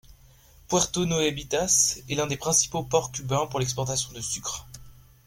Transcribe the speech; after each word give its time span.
Puerto 0.67 1.05
Nuevitas 1.05 1.99
est 2.09 2.15
l'un 2.15 2.25
des 2.25 2.35
principaux 2.35 2.81
ports 2.81 3.11
cubains 3.11 3.45
pour 3.45 3.59
l'exportation 3.59 4.11
de 4.13 4.19
sucre. 4.19 4.65